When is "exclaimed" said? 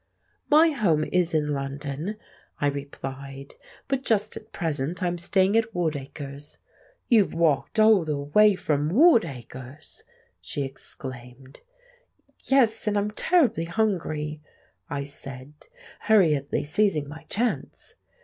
10.63-11.59